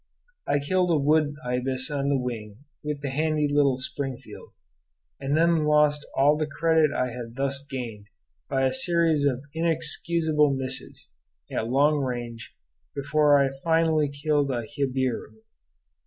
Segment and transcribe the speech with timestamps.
[0.47, 4.49] I killed a wood ibis on the wing with the handy little Springfield,
[5.19, 8.07] and then lost all the credit I had thus gained
[8.49, 11.07] by a series of inexcusable misses,
[11.51, 12.51] at long range,
[12.95, 15.43] before I finally killed a jabiru.